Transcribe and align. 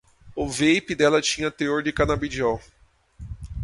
O 0.35 0.47
vape 0.49 0.95
dela 0.95 1.21
tinha 1.21 1.51
teor 1.51 1.83
de 1.83 1.93
canabidiol 1.93 2.59